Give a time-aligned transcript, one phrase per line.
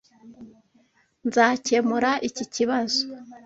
[1.27, 3.01] Nzakemura iki kibazo.